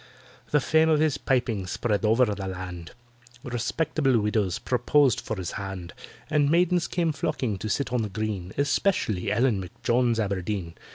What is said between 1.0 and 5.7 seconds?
piping spread over the land: Respectable widows proposed for his